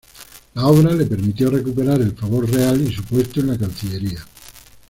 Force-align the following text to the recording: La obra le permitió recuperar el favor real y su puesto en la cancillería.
La 0.55 0.65
obra 0.65 0.93
le 0.95 1.05
permitió 1.05 1.51
recuperar 1.51 2.01
el 2.01 2.13
favor 2.15 2.49
real 2.49 2.81
y 2.81 2.91
su 2.91 3.03
puesto 3.03 3.39
en 3.39 3.49
la 3.49 3.57
cancillería. 3.59 4.25